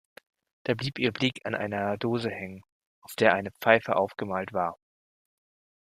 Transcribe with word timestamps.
Da 0.63 0.73
blieb 0.73 0.97
ihr 0.97 1.11
Blick 1.13 1.45
an 1.45 1.53
einer 1.53 1.95
Dose 1.95 2.31
hängen, 2.31 2.63
auf 3.01 3.13
der 3.13 3.35
eine 3.35 3.51
Pfeife 3.51 3.95
aufgemalt 3.97 4.51
war. 4.51 4.79